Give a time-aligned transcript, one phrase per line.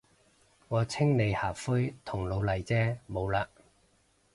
[0.67, 3.45] 我清理下灰同老泥啫，冇喇。